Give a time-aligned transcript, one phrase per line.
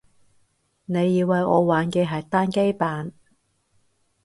[0.85, 3.11] 你以為我玩嘅係單機版